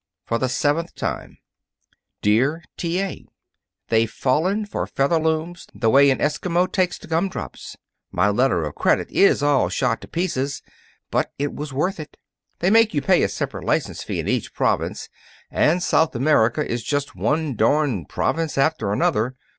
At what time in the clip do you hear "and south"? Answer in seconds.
15.51-16.15